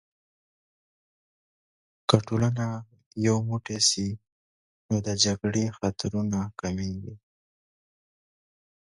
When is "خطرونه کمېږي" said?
5.77-7.15